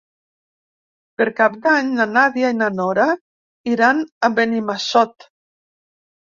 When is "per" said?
1.21-1.27